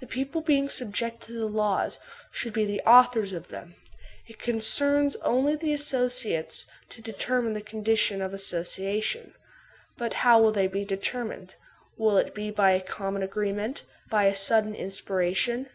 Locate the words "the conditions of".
7.54-8.34